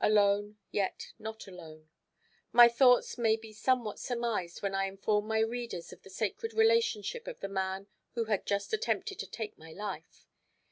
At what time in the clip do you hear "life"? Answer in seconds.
9.72-10.28